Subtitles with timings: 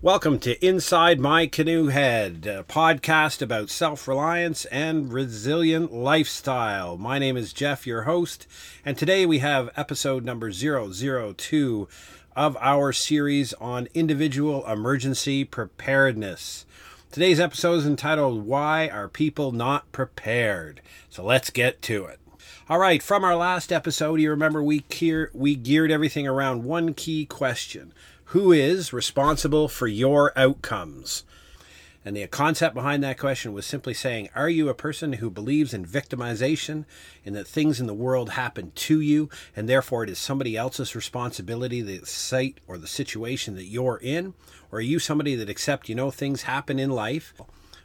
[0.00, 6.96] Welcome to Inside My Canoe Head, a podcast about self reliance and resilient lifestyle.
[6.96, 8.46] My name is Jeff, your host,
[8.84, 11.88] and today we have episode number 002
[12.36, 16.64] of our series on individual emergency preparedness.
[17.10, 20.80] Today's episode is entitled Why Are People Not Prepared?
[21.10, 22.20] So let's get to it.
[22.68, 24.84] All right, from our last episode, you remember we,
[25.32, 27.92] we geared everything around one key question
[28.32, 31.24] who is responsible for your outcomes?
[32.04, 35.72] And the concept behind that question was simply saying, Are you a person who believes
[35.72, 36.84] in victimization,
[37.24, 40.94] in that things in the world happen to you, and therefore it is somebody else's
[40.94, 44.34] responsibility, the site or the situation that you're in?
[44.70, 47.32] Or are you somebody that accept, you know, things happen in life,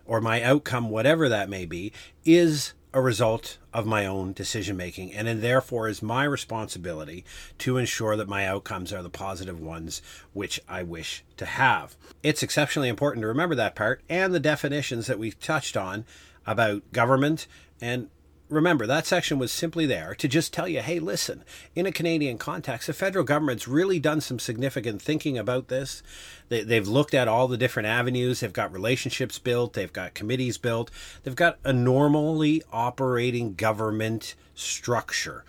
[0.05, 1.93] or my outcome, whatever that may be,
[2.25, 7.25] is a result of my own decision making, and it therefore is my responsibility
[7.57, 10.01] to ensure that my outcomes are the positive ones
[10.34, 11.95] which I wish to have.
[12.21, 16.05] It's exceptionally important to remember that part and the definitions that we touched on
[16.45, 17.48] about government
[17.81, 18.09] and
[18.49, 21.44] remember, that section was simply there to just tell you hey, listen,
[21.76, 26.04] in a Canadian context, the federal government's really done some significant thinking about this.
[26.49, 30.58] They, they've looked at all the different avenues, they've got relationships built, they've got committees
[30.58, 30.91] built,
[31.24, 35.44] they've got a normally operating government structure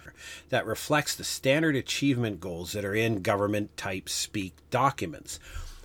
[0.48, 5.39] that reflects the standard achievement goals that are in government type speak documents.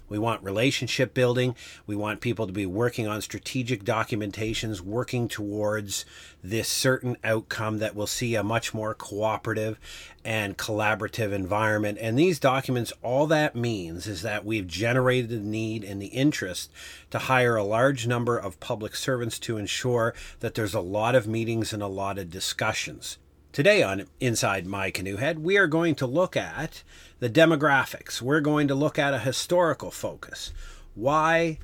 [0.10, 1.56] We want relationship building.
[1.88, 6.06] We want people to be working on strategic documentations, working towards
[6.44, 9.80] this certain outcome that will see a much more cooperative
[10.26, 11.98] and collaborative environment.
[12.02, 16.72] And these documents, all that means is that we've generated the need and the interest
[17.12, 21.28] to hire a large number of public servants to ensure that there's a lot of
[21.28, 23.18] meetings and a lot of discussions.
[23.52, 26.84] Today on Inside My Canoe Head, we are going to look at
[27.20, 28.22] the demographics.
[28.22, 30.54] We're going to look at a historical focus.
[30.94, 31.58] Why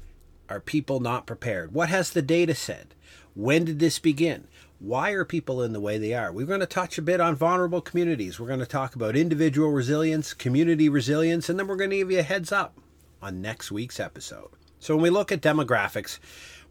[0.49, 1.75] are people not prepared?
[1.75, 2.95] What has the data said?
[3.35, 4.47] When did this begin?
[4.79, 6.31] Why are people in the way they are?
[6.31, 8.39] We're going to touch a bit on vulnerable communities.
[8.39, 12.11] We're going to talk about individual resilience, community resilience, and then we're going to give
[12.11, 12.79] you a heads up
[13.21, 14.49] on next week's episode.
[14.79, 16.17] So when we look at demographics,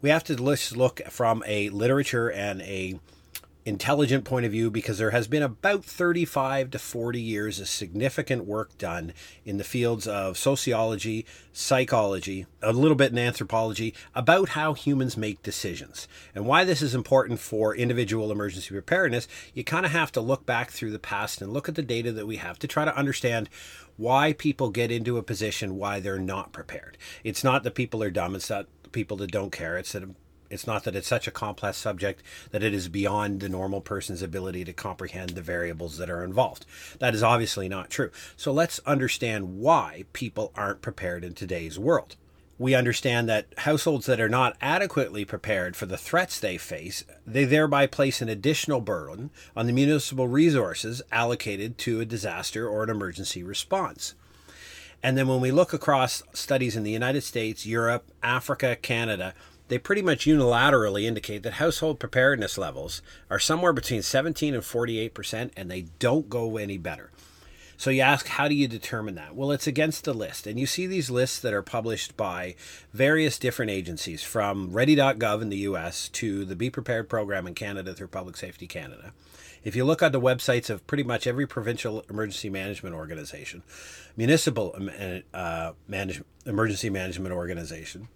[0.01, 2.99] we have to look from a literature and a
[3.65, 8.45] intelligent point of view because there has been about 35 to 40 years of significant
[8.45, 9.11] work done
[9.43, 15.41] in the fields of sociology, psychology, a little bit in anthropology about how humans make
[15.41, 16.07] decisions.
[16.35, 20.45] And why this is important for individual emergency preparedness, you kind of have to look
[20.45, 22.95] back through the past and look at the data that we have to try to
[22.95, 23.49] understand
[23.97, 26.97] why people get into a position why they're not prepared.
[27.23, 30.03] It's not that people are dumb, it's not people that don't care, it's that
[30.49, 34.21] it's not that it's such a complex subject that it is beyond the normal person's
[34.21, 36.65] ability to comprehend the variables that are involved.
[36.99, 38.11] That is obviously not true.
[38.37, 42.15] So let's understand why people aren't prepared in today's world.
[42.57, 47.43] We understand that households that are not adequately prepared for the threats they face, they
[47.43, 52.89] thereby place an additional burden on the municipal resources allocated to a disaster or an
[52.89, 54.15] emergency response.
[55.03, 59.33] And then when we look across studies in the United States, Europe, Africa, Canada,
[59.67, 65.13] they pretty much unilaterally indicate that household preparedness levels are somewhere between 17 and 48
[65.13, 67.11] percent, and they don't go any better.
[67.77, 69.35] So you ask, how do you determine that?
[69.35, 70.47] Well, it's against the list.
[70.47, 72.55] And you see these lists that are published by
[72.93, 77.93] various different agencies, from ready.gov in the US to the Be Prepared program in Canada
[77.93, 79.11] through Public Safety Canada.
[79.63, 83.63] If you look on the websites of pretty much every provincial emergency management organization,
[84.15, 84.77] municipal
[85.33, 88.07] uh, manage, emergency management organization,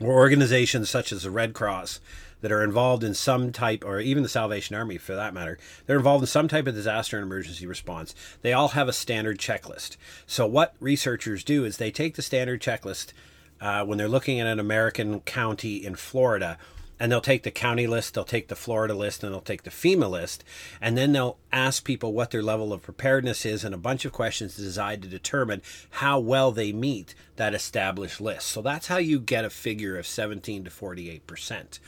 [0.00, 2.00] or organizations such as the Red Cross
[2.40, 5.96] that are involved in some type, or even the Salvation Army for that matter, they're
[5.96, 8.14] involved in some type of disaster and emergency response.
[8.42, 9.96] They all have a standard checklist.
[10.26, 13.12] So, what researchers do is they take the standard checklist
[13.60, 16.58] uh, when they're looking at an American county in Florida
[17.00, 19.70] and they'll take the county list, they'll take the Florida list, and they'll take the
[19.70, 20.44] FEMA list,
[20.80, 24.12] and then they'll ask people what their level of preparedness is and a bunch of
[24.12, 28.48] questions designed to determine how well they meet that established list.
[28.48, 31.78] So that's how you get a figure of 17 to 48%.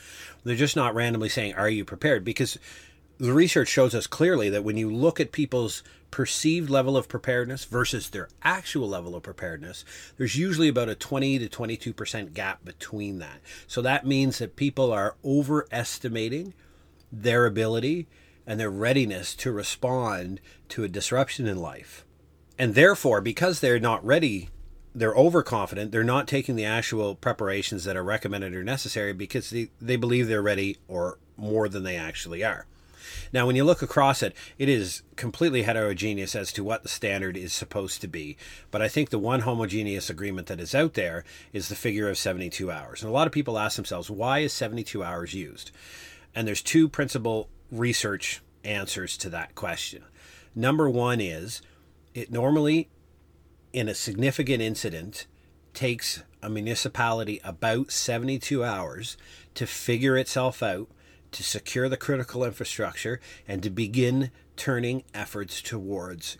[0.43, 2.23] They're just not randomly saying, Are you prepared?
[2.23, 2.57] Because
[3.21, 7.65] the research shows us clearly that when you look at people's perceived level of preparedness
[7.65, 9.85] versus their actual level of preparedness,
[10.17, 13.39] there's usually about a 20 to 22% gap between that.
[13.67, 16.55] So that means that people are overestimating
[17.11, 18.07] their ability
[18.47, 22.03] and their readiness to respond to a disruption in life.
[22.57, 24.49] And therefore, because they're not ready,
[24.95, 29.69] they're overconfident, they're not taking the actual preparations that are recommended or necessary because they,
[29.79, 32.65] they believe they're ready or more than they actually are.
[33.33, 37.37] Now, when you look across it, it is completely heterogeneous as to what the standard
[37.37, 38.37] is supposed to be.
[38.69, 41.23] But I think the one homogeneous agreement that is out there
[41.53, 43.01] is the figure of 72 hours.
[43.01, 45.71] And a lot of people ask themselves, why is 72 hours used?
[46.33, 50.03] And there's two principal research answers to that question.
[50.55, 51.61] Number one is
[52.13, 52.89] it normally,
[53.73, 55.27] in a significant incident,
[55.73, 59.15] takes a municipality about 72 hours
[59.55, 60.87] to figure itself out,
[61.31, 66.37] to secure the critical infrastructure, and to begin turning efforts towards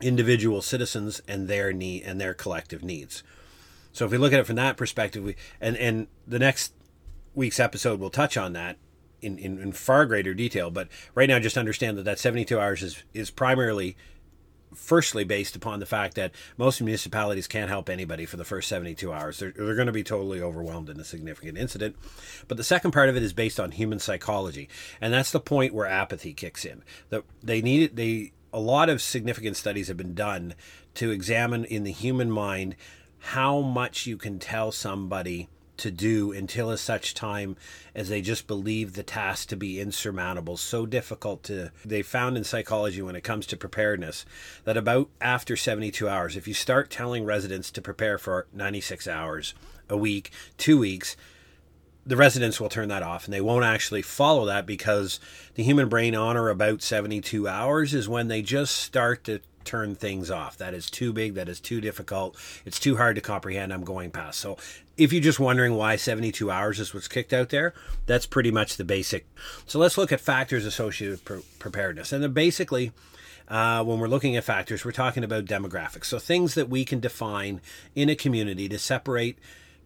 [0.00, 3.22] individual citizens and their need and their collective needs.
[3.92, 6.72] So if we look at it from that perspective, we, and and the next
[7.34, 8.76] week's episode will touch on that
[9.20, 10.70] in, in, in far greater detail.
[10.70, 13.96] But right now, just understand that that 72 hours is is primarily
[14.74, 19.12] firstly based upon the fact that most municipalities can't help anybody for the first 72
[19.12, 19.38] hours.
[19.38, 21.96] They're, they're going to be totally overwhelmed in a significant incident.
[22.48, 24.68] But the second part of it is based on human psychology.
[25.00, 26.82] And that's the point where apathy kicks in.
[27.10, 30.54] That they need they a lot of significant studies have been done
[30.94, 32.74] to examine in the human mind
[33.18, 35.48] how much you can tell somebody
[35.80, 37.56] to do until as such time
[37.94, 41.72] as they just believe the task to be insurmountable, so difficult to.
[41.84, 44.24] They found in psychology when it comes to preparedness
[44.64, 49.54] that about after 72 hours, if you start telling residents to prepare for 96 hours
[49.88, 51.16] a week, two weeks,
[52.06, 55.20] the residents will turn that off and they won't actually follow that because
[55.54, 59.94] the human brain on or about 72 hours is when they just start to turn
[59.94, 60.56] things off.
[60.58, 61.34] That is too big.
[61.34, 62.36] That is too difficult.
[62.64, 63.72] It's too hard to comprehend.
[63.72, 64.40] I'm going past.
[64.40, 64.56] So,
[64.96, 67.74] if you're just wondering why 72 hours is what's kicked out there,
[68.06, 69.26] that's pretty much the basic.
[69.66, 72.12] So, let's look at factors associated with pre- preparedness.
[72.12, 72.92] And then basically,
[73.48, 76.06] uh, when we're looking at factors, we're talking about demographics.
[76.06, 77.60] So, things that we can define
[77.94, 79.38] in a community to separate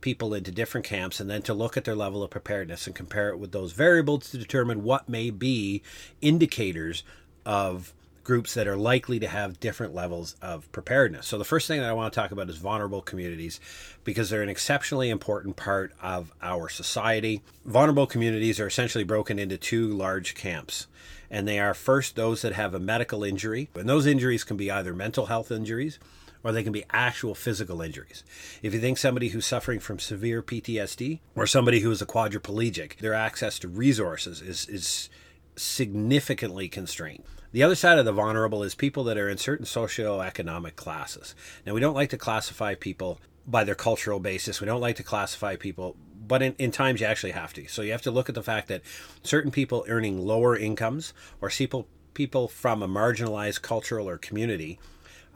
[0.05, 3.31] people into different camps and then to look at their level of preparedness and compare
[3.31, 5.83] it with those variables to determine what may be
[6.21, 7.03] indicators
[7.47, 7.95] of
[8.25, 11.27] groups that are likely to have different levels of preparedness.
[11.27, 13.61] So, the first thing that I want to talk about is vulnerable communities
[14.03, 17.43] because they're an exceptionally important part of our society.
[17.65, 20.87] Vulnerable communities are essentially broken into two large camps.
[21.31, 24.71] And they are first those that have a medical injury, and those injuries can be
[24.71, 25.99] either mental health injuries
[26.45, 28.23] or they can be actual physical injuries.
[28.63, 32.99] If you think somebody who's suffering from severe PTSD or somebody who is a quadriplegic,
[32.99, 35.09] their access to resources is, is
[35.57, 37.25] significantly constrained.
[37.53, 41.35] The other side of the vulnerable is people that are in certain socioeconomic classes.
[41.65, 44.61] Now, we don't like to classify people by their cultural basis.
[44.61, 45.97] We don't like to classify people,
[46.27, 47.69] but in, in times you actually have to.
[47.69, 48.83] So you have to look at the fact that
[49.23, 54.79] certain people earning lower incomes or people people from a marginalized cultural or community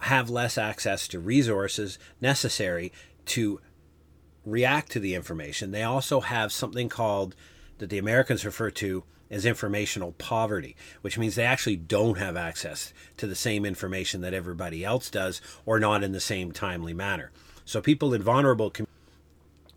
[0.01, 2.93] have less access to resources necessary
[3.27, 3.61] to
[4.45, 5.73] react to the information.
[5.73, 7.35] They also have something called
[7.79, 12.93] that the Americans refer to as informational poverty, which means they actually don't have access
[13.17, 17.31] to the same information that everybody else does or not in the same timely manner.
[17.65, 18.87] So people in vulnerable com-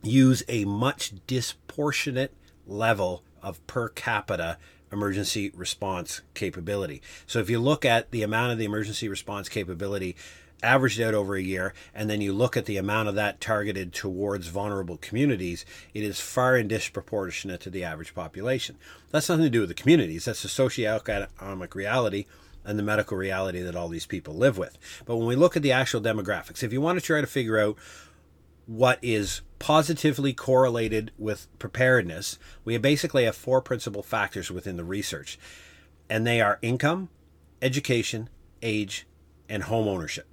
[0.01, 2.33] use a much disproportionate
[2.65, 4.57] level of per capita
[4.91, 7.01] emergency response capability.
[7.25, 10.15] So if you look at the amount of the emergency response capability
[10.63, 13.93] averaged out over a year, and then you look at the amount of that targeted
[13.93, 18.77] towards vulnerable communities, it is far and disproportionate to the average population.
[19.11, 22.25] That's nothing to do with the communities, that's the socioeconomic reality
[22.63, 24.77] and the medical reality that all these people live with.
[25.05, 27.57] But when we look at the actual demographics, if you want to try to figure
[27.57, 27.77] out
[28.67, 35.39] what is positively correlated with preparedness, we basically have four principal factors within the research,
[36.09, 37.09] and they are income,
[37.61, 38.29] education,
[38.61, 39.07] age,
[39.49, 40.30] and home ownership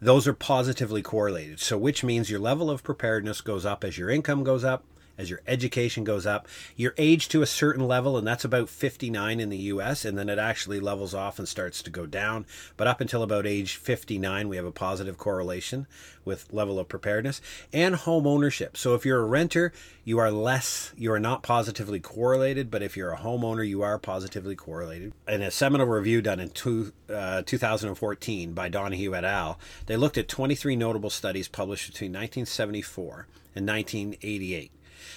[0.00, 1.60] those are positively correlated.
[1.60, 4.84] So, which means your level of preparedness goes up as your income goes up,
[5.20, 6.48] as your education goes up.
[6.76, 10.30] Your age to a certain level, and that's about 59 in the US, and then
[10.30, 12.46] it actually levels off and starts to go down.
[12.76, 15.86] But up until about age 59, we have a positive correlation
[16.24, 17.40] with level of preparedness
[17.72, 18.76] and home ownership.
[18.76, 19.72] So if you're a renter,
[20.04, 23.98] you are less, you are not positively correlated, but if you're a homeowner, you are
[23.98, 25.12] positively correlated.
[25.28, 30.16] In a seminal review done in two, uh, 2014 by Donahue et al., they looked
[30.18, 34.70] at 23 notable studies published between 1974 and 1988.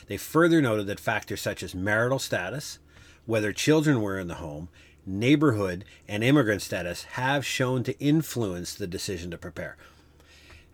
[0.07, 2.79] They further noted that factors such as marital status,
[3.25, 4.69] whether children were in the home,
[5.05, 9.77] neighborhood, and immigrant status have shown to influence the decision to prepare.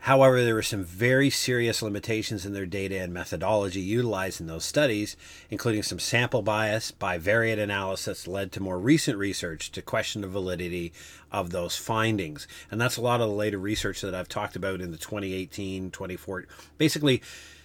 [0.03, 4.63] However, there were some very serious limitations in their data and methodology utilized in those
[4.63, 5.17] studies,
[5.49, 10.93] including some sample bias, bivariate analysis led to more recent research to question the validity
[11.33, 12.47] of those findings.
[12.71, 15.91] And that's a lot of the later research that I've talked about in the 2018,
[15.91, 17.21] 2014, basically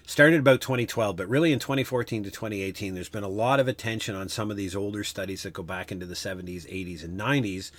[0.07, 4.15] started about 2012, but really in 2014 to 2018, there's been a lot of attention
[4.15, 7.71] on some of these older studies that go back into the 70s, 80s, and 90s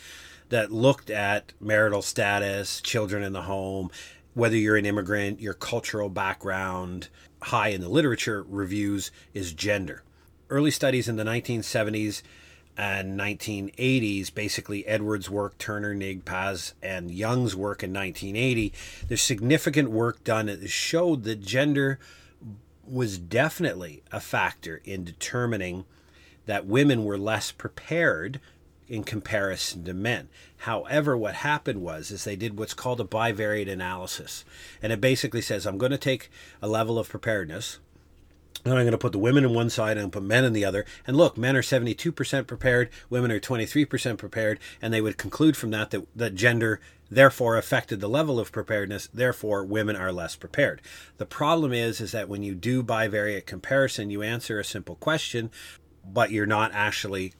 [0.49, 3.89] that looked at marital status, children in the home,
[4.33, 7.09] whether you're an immigrant, your cultural background,
[7.43, 10.03] high in the literature reviews is gender.
[10.49, 12.21] Early studies in the 1970s
[12.77, 18.73] and 1980s, basically Edwards' work, Turner, Nigg, Paz, and Young's work in 1980,
[19.07, 21.99] there's significant work done that showed that gender
[22.87, 25.85] was definitely a factor in determining
[26.45, 28.39] that women were less prepared
[28.87, 30.29] in comparison to men.
[30.57, 34.45] However, what happened was is they did what's called a bivariate analysis.
[34.81, 36.29] And it basically says I'm going to take
[36.61, 37.79] a level of preparedness
[38.65, 40.65] and I'm going to put the women on one side and put men on the
[40.65, 40.85] other.
[41.05, 45.69] And look, men are 72% prepared, women are 23% prepared, and they would conclude from
[45.71, 50.81] that that, that gender therefore affected the level of preparedness, therefore women are less prepared.
[51.17, 55.51] The problem is is that when you do bivariate comparison, you answer a simple question,
[56.03, 57.33] but you're not actually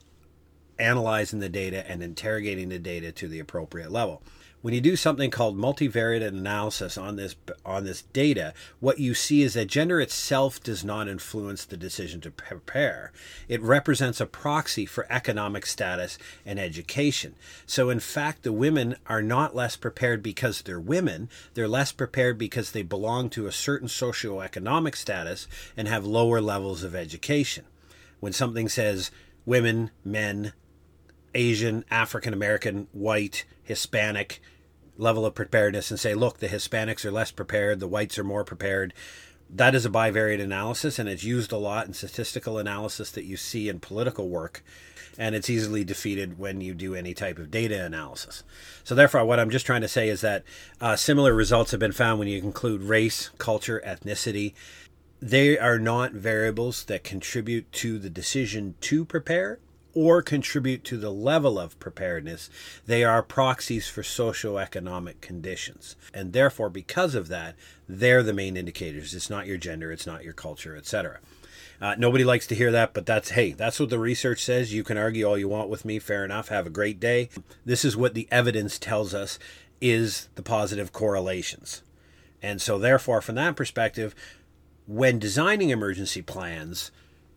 [0.77, 4.21] analyzing the data and interrogating the data to the appropriate level.
[4.65, 9.43] When you do something called multivariate analysis on this on this data, what you see
[9.43, 13.11] is that gender itself does not influence the decision to prepare.
[13.47, 16.17] It represents a proxy for economic status
[16.47, 17.35] and education.
[17.67, 22.39] So in fact, the women are not less prepared because they're women, they're less prepared
[22.39, 27.65] because they belong to a certain socioeconomic status and have lower levels of education.
[28.19, 29.11] When something says
[29.45, 30.53] women, men,
[31.35, 34.41] Asian, African American, white, Hispanic
[34.97, 38.43] level of preparedness and say, look, the Hispanics are less prepared, the whites are more
[38.43, 38.93] prepared.
[39.49, 43.37] That is a bivariate analysis, and it's used a lot in statistical analysis that you
[43.37, 44.63] see in political work,
[45.17, 48.43] and it's easily defeated when you do any type of data analysis.
[48.83, 50.43] So, therefore, what I'm just trying to say is that
[50.81, 54.53] uh, similar results have been found when you include race, culture, ethnicity.
[55.21, 59.59] They are not variables that contribute to the decision to prepare
[59.95, 62.49] or contribute to the level of preparedness,
[62.85, 65.95] they are proxies for socioeconomic conditions.
[66.13, 67.55] And therefore, because of that,
[67.87, 69.15] they're the main indicators.
[69.15, 71.19] It's not your gender, it's not your culture, etc.
[71.81, 74.73] Uh, nobody likes to hear that, but that's hey, that's what the research says.
[74.73, 76.49] You can argue all you want with me, fair enough.
[76.49, 77.29] Have a great day.
[77.65, 79.39] This is what the evidence tells us
[79.81, 81.81] is the positive correlations.
[82.41, 84.15] And so, therefore, from that perspective,
[84.87, 86.91] when designing emergency plans,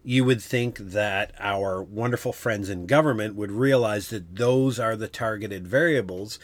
[0.04, 5.08] you would think that our wonderful friends in government would realize that those are the
[5.08, 6.38] targeted variables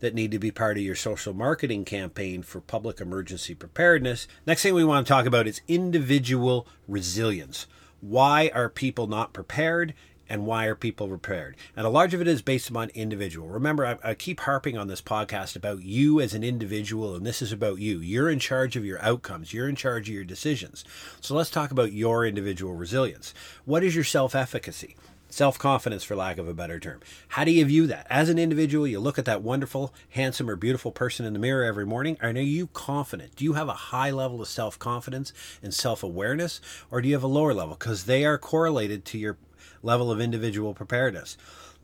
[0.00, 4.28] that need to be part of your social marketing campaign for public emergency preparedness.
[4.46, 7.66] Next thing we want to talk about is individual resilience.
[8.00, 9.94] Why are people not prepared?
[10.28, 11.56] And why are people prepared?
[11.76, 13.48] And a large of it is based upon individual.
[13.48, 17.40] Remember, I, I, keep harping on this podcast about you as an individual, and this
[17.42, 18.00] is about you.
[18.00, 20.84] You're in charge of your outcomes, you're in charge of your decisions.
[21.20, 23.32] So let's talk about your individual resilience.
[23.64, 24.96] What is your self efficacy?
[25.30, 27.00] Self confidence, for lack of a better term.
[27.28, 28.06] How do you view that?
[28.08, 31.64] As an individual, you look at that wonderful, handsome, or beautiful person in the mirror
[31.64, 32.16] every morning.
[32.22, 33.36] Are you confident?
[33.36, 37.14] Do you have a high level of self confidence and self awareness, or do you
[37.14, 37.76] have a lower level?
[37.78, 39.36] Because they are correlated to your
[39.82, 41.36] level of individual preparedness.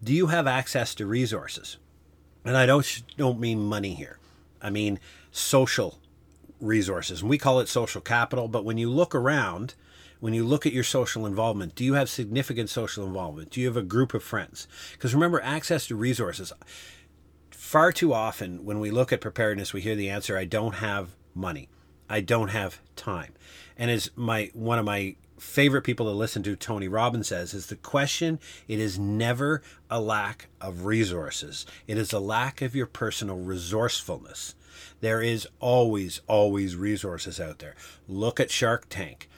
[0.02, 1.78] Do you have access to resources?
[2.44, 4.18] And I don't don't mean money here.
[4.60, 5.98] I mean social
[6.60, 7.22] resources.
[7.22, 9.74] We call it social capital, but when you look around,
[10.20, 13.50] when you look at your social involvement, do you have significant social involvement?
[13.50, 14.66] Do you have a group of friends?
[14.92, 16.52] Because remember, access to resources.
[17.50, 21.10] Far too often, when we look at preparedness, we hear the answer I don't have
[21.34, 21.68] money.
[22.08, 23.34] I don't have time.
[23.76, 27.66] And as my one of my favorite people to listen to, Tony Robbins says, is
[27.66, 32.86] the question it is never a lack of resources, it is a lack of your
[32.86, 34.54] personal resourcefulness.
[35.00, 37.76] There is always, always resources out there.
[38.08, 39.28] Look at Shark Tank.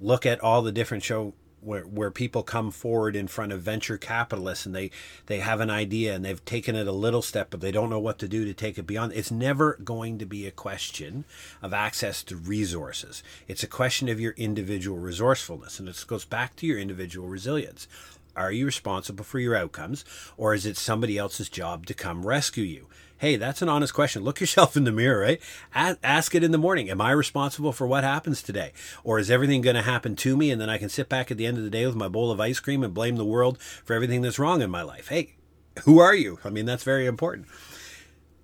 [0.00, 3.96] Look at all the different show where, where people come forward in front of venture
[3.96, 4.90] capitalists and they,
[5.26, 7.98] they have an idea and they've taken it a little step, but they don't know
[7.98, 9.12] what to do to take it beyond.
[9.14, 11.24] It's never going to be a question
[11.62, 13.22] of access to resources.
[13.48, 15.78] It's a question of your individual resourcefulness.
[15.78, 17.88] And this goes back to your individual resilience.
[18.36, 20.04] Are you responsible for your outcomes,
[20.36, 22.88] or is it somebody else's job to come rescue you?
[23.24, 24.22] Hey, that's an honest question.
[24.22, 25.40] Look yourself in the mirror, right?
[25.74, 26.90] Ask it in the morning.
[26.90, 28.74] Am I responsible for what happens today?
[29.02, 31.38] Or is everything going to happen to me and then I can sit back at
[31.38, 33.58] the end of the day with my bowl of ice cream and blame the world
[33.58, 35.08] for everything that's wrong in my life?
[35.08, 35.36] Hey,
[35.84, 36.38] who are you?
[36.44, 37.46] I mean, that's very important.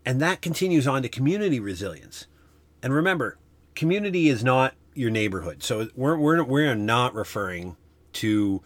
[0.06, 2.26] And that continues on to community resilience.
[2.82, 3.36] And remember,
[3.74, 5.62] community is not your neighborhood.
[5.62, 7.76] So we're, we're, we're not referring
[8.14, 8.62] to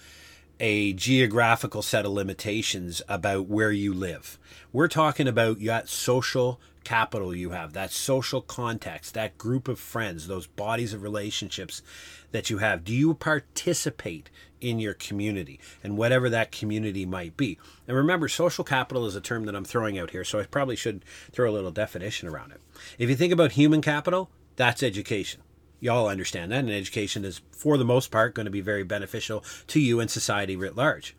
[0.61, 4.39] a geographical set of limitations about where you live.
[4.73, 10.27] We're talking about that social capital you have, that social context, that group of friends,
[10.27, 11.83] those bodies of relationships
[12.31, 12.85] that you have.
[12.85, 14.31] Do you participate
[14.61, 17.59] in your community and whatever that community might be?
[17.89, 20.77] And remember, social capital is a term that I'm throwing out here, so I probably
[20.77, 22.61] should throw a little definition around it.
[22.99, 25.41] If you think about human capital, that's education
[25.81, 29.45] y'all understand that, and education is, for the most part, going to be very beneficial
[29.69, 31.17] to you and society writ large.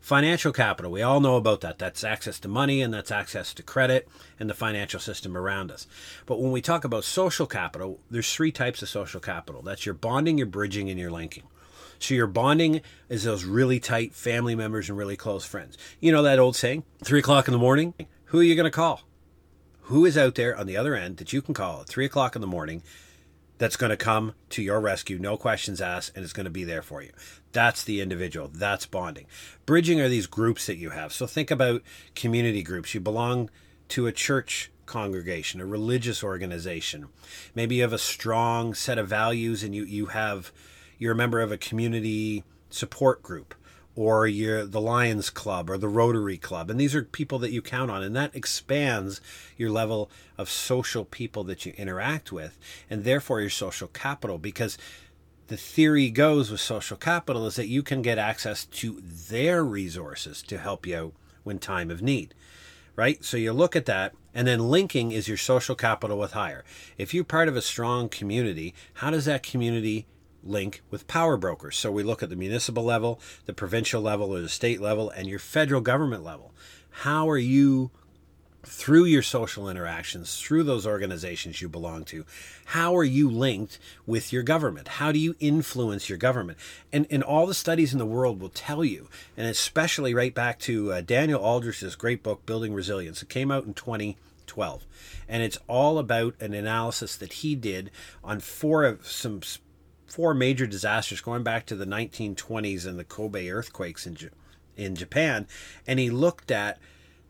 [0.00, 1.78] Financial capital, we all know about that.
[1.78, 5.86] That's access to money and that's access to credit and the financial system around us.
[6.24, 9.94] But when we talk about social capital, there's three types of social capital that's your
[9.94, 11.44] bonding, your bridging, and your linking.
[11.98, 15.76] So your bonding is those really tight family members and really close friends.
[16.00, 17.94] You know that old saying, three o'clock in the morning,
[18.26, 19.02] who are you going to call?
[19.82, 22.36] Who is out there on the other end that you can call at three o'clock
[22.36, 22.82] in the morning
[23.58, 26.64] that's going to come to your rescue, no questions asked, and is going to be
[26.64, 27.10] there for you.
[27.52, 28.48] That's the individual.
[28.48, 29.26] That's bonding.
[29.66, 31.12] Bridging are these groups that you have.
[31.12, 31.82] So think about
[32.14, 32.94] community groups.
[32.94, 33.50] You belong
[33.88, 37.08] to a church congregation, a religious organization.
[37.54, 40.52] Maybe you have a strong set of values and you, you have
[40.98, 43.54] you're a member of a community support group
[43.98, 46.70] or you're the Lions Club or the Rotary Club.
[46.70, 48.04] And these are people that you count on.
[48.04, 49.20] And that expands
[49.56, 52.56] your level of social people that you interact with
[52.88, 54.78] and therefore your social capital because
[55.48, 60.42] the theory goes with social capital is that you can get access to their resources
[60.42, 61.12] to help you out
[61.42, 62.34] when time of need
[62.94, 66.64] right so you look at that and then linking is your social capital with hire.
[66.98, 70.06] if you're part of a strong community how does that community
[70.42, 71.76] link with power brokers.
[71.76, 75.28] So we look at the municipal level, the provincial level, or the state level, and
[75.28, 76.52] your federal government level.
[76.90, 77.90] How are you,
[78.62, 82.24] through your social interactions, through those organizations you belong to,
[82.66, 84.88] how are you linked with your government?
[84.88, 86.58] How do you influence your government?
[86.92, 90.58] And, and all the studies in the world will tell you, and especially right back
[90.60, 93.22] to uh, Daniel Aldrich's great book, Building Resilience.
[93.22, 94.86] It came out in 2012.
[95.28, 97.90] And it's all about an analysis that he did
[98.24, 99.42] on four of some
[100.08, 104.16] four major disasters going back to the 1920s and the Kobe earthquakes in,
[104.76, 105.46] in Japan.
[105.86, 106.78] And he looked at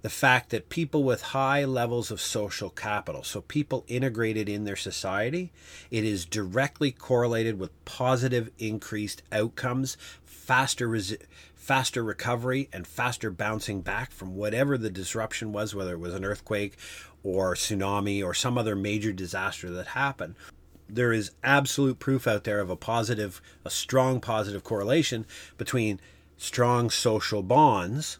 [0.03, 4.77] the fact that people with high levels of social capital, so people integrated in their
[4.77, 5.51] society,
[5.91, 11.21] it is directly correlated with positive increased outcomes, faster resi-
[11.57, 16.25] faster recovery and faster bouncing back from whatever the disruption was, whether it was an
[16.25, 16.79] earthquake
[17.25, 20.37] or tsunami or some other major disaster that happened
[20.89, 26.01] there is absolute proof out there of a positive, a strong positive correlation between
[26.37, 28.19] strong social bonds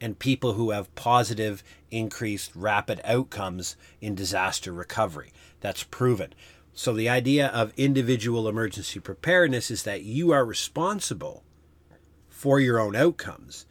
[0.00, 5.32] and people who have positive, increased, rapid outcomes in disaster recovery.
[5.60, 6.34] That's proven.
[6.74, 11.44] So, the idea of individual emergency preparedness is that you are responsible
[12.28, 13.66] for your own outcomes.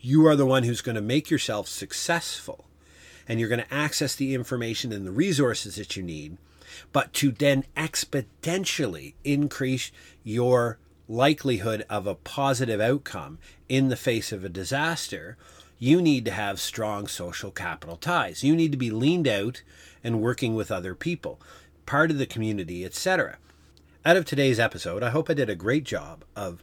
[0.00, 2.66] You are the one who's going to make yourself successful,
[3.26, 6.36] and you're going to access the information and the resources that you need
[6.92, 9.90] but to then exponentially increase
[10.22, 10.78] your
[11.08, 15.36] likelihood of a positive outcome in the face of a disaster,
[15.78, 18.44] you need to have strong social capital ties.
[18.44, 19.62] You need to be leaned out
[20.04, 21.40] and working with other people,
[21.86, 23.38] part of the community, etc.
[24.04, 26.62] Out of today's episode, I hope I did a great job of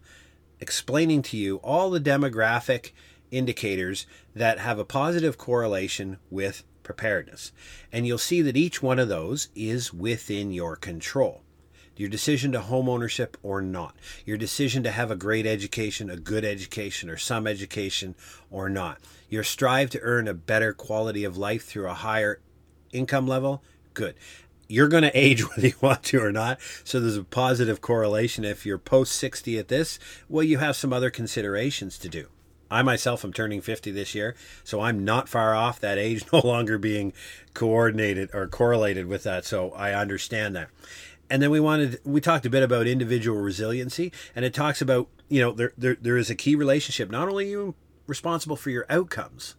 [0.60, 2.91] explaining to you all the demographic
[3.32, 7.52] indicators that have a positive correlation with preparedness.
[7.91, 11.43] And you'll see that each one of those is within your control.
[11.95, 13.95] Your decision to home ownership or not,
[14.26, 18.15] your decision to have a great education, a good education, or some education
[18.50, 22.39] or not, your strive to earn a better quality of life through a higher
[22.91, 24.15] income level, good
[24.69, 26.60] you're going to age whether you want to or not.
[26.84, 28.43] So there's a positive correlation.
[28.43, 29.97] If you're post 60 at this,
[30.28, 32.28] well, you have some other considerations to do.
[32.69, 36.39] I myself am turning 50 this year, so I'm not far off that age no
[36.39, 37.13] longer being
[37.53, 39.45] coordinated or correlated with that.
[39.45, 40.69] So I understand that.
[41.30, 45.10] And then we wanted we talked a bit about individual resiliency and it talks about,
[45.27, 47.10] you know, there there, there is a key relationship.
[47.10, 47.75] Not only you
[48.08, 49.56] responsible for your outcomes,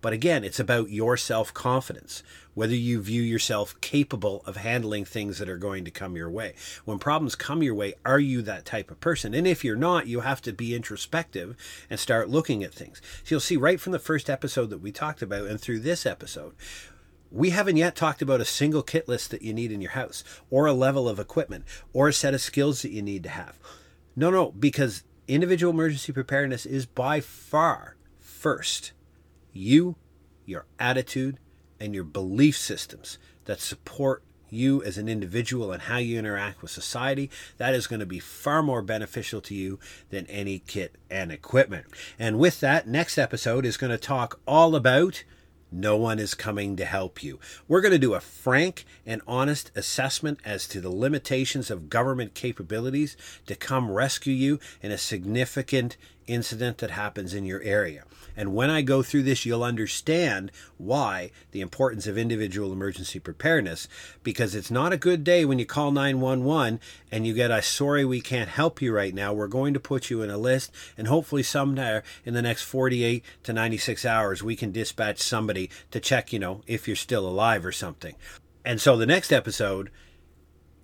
[0.00, 2.22] but again, it's about your self confidence,
[2.54, 6.54] whether you view yourself capable of handling things that are going to come your way.
[6.84, 9.34] When problems come your way, are you that type of person?
[9.34, 11.56] And if you're not, you have to be introspective
[11.90, 13.00] and start looking at things.
[13.24, 16.06] So you'll see right from the first episode that we talked about and through this
[16.06, 16.54] episode,
[17.30, 20.22] we haven't yet talked about a single kit list that you need in your house,
[20.50, 23.58] or a level of equipment, or a set of skills that you need to have.
[24.14, 28.92] No, no, because individual emergency preparedness is by far first
[29.56, 29.96] you,
[30.44, 31.38] your attitude,
[31.80, 36.70] and your belief systems that support you as an individual and how you interact with
[36.70, 39.78] society, that is going to be far more beneficial to you
[40.10, 41.86] than any kit and equipment.
[42.18, 45.24] And with that, next episode is going to talk all about
[45.72, 47.40] no one is coming to help you.
[47.66, 52.34] We're going to do a frank and honest assessment as to the limitations of government
[52.34, 53.16] capabilities
[53.46, 58.04] to come rescue you in a significant incident that happens in your area.
[58.36, 63.88] And when I go through this, you'll understand why the importance of individual emergency preparedness,
[64.22, 68.04] because it's not a good day when you call 911 and you get a sorry,
[68.04, 69.32] we can't help you right now.
[69.32, 73.24] We're going to put you in a list, and hopefully, somewhere in the next 48
[73.44, 77.64] to 96 hours, we can dispatch somebody to check, you know, if you're still alive
[77.64, 78.14] or something.
[78.64, 79.90] And so the next episode,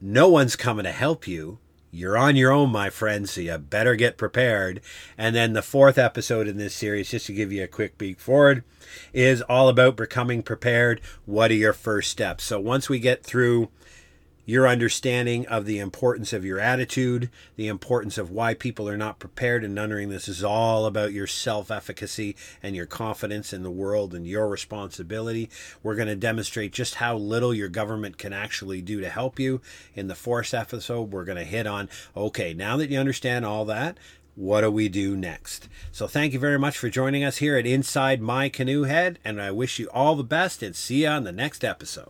[0.00, 1.58] no one's coming to help you
[1.94, 4.80] you're on your own, my friend, so you better get prepared.
[5.18, 8.18] And then the fourth episode in this series, just to give you a quick peek
[8.18, 8.64] forward,
[9.12, 11.02] is all about becoming prepared.
[11.26, 12.44] What are your first steps?
[12.44, 13.68] So once we get through
[14.44, 19.18] your understanding of the importance of your attitude, the importance of why people are not
[19.18, 23.70] prepared, and none this is all about your self efficacy and your confidence in the
[23.70, 25.50] world and your responsibility.
[25.82, 29.60] We're going to demonstrate just how little your government can actually do to help you.
[29.94, 33.64] In the fourth episode, we're going to hit on okay, now that you understand all
[33.66, 33.98] that,
[34.34, 35.68] what do we do next?
[35.90, 39.42] So, thank you very much for joining us here at Inside My Canoe Head, and
[39.42, 42.08] I wish you all the best and see you on the next episode.